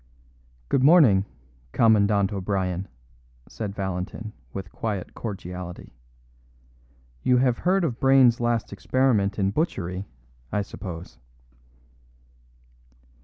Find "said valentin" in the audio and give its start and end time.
3.47-4.33